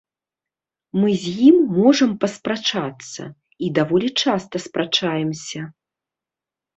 Мы 0.99 1.09
з 1.25 1.33
ім 1.49 1.57
можам 1.75 2.15
паспрачацца, 2.23 3.21
і 3.67 3.69
даволі 3.81 4.09
часта 4.23 4.55
спрачаемся. 4.65 5.61